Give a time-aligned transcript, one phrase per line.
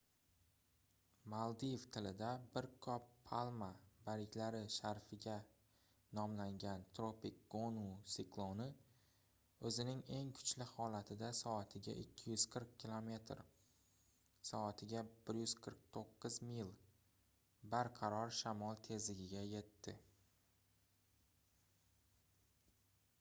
[1.31, 3.65] maldiv tilida bir qop palma
[4.07, 5.35] barglari sharafiga
[6.19, 7.83] nomlangan tropik gonu
[8.15, 8.67] sikloni
[9.69, 13.43] o'zining eng kuchli holatida soatiga 240 kilometr
[14.53, 16.75] soatiga 149 mil
[17.75, 19.99] barqaror shamol tezligiga yetdi